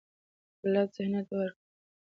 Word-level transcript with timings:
غلط 0.61 0.89
ذهنیت 0.95 1.25
به 1.29 1.35
ورکړي. 1.39 1.61